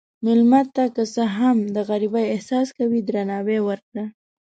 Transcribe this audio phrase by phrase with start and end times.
[0.25, 4.05] مېلمه ته که څه هم د غریبۍ احساس کوي، درناوی ورکړه.